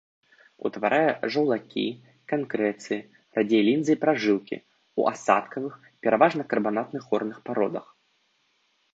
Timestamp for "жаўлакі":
1.33-1.81